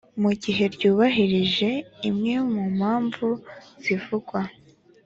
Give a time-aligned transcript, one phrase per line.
[0.21, 1.69] mu gihe rwubahirije
[2.09, 3.27] imwe mu mpamvu
[3.83, 4.39] zivugwa